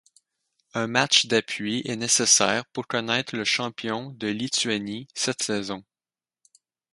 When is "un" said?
0.73-0.87